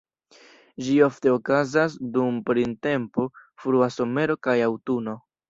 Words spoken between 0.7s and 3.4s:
Ĝi ofte okazas dum printempo,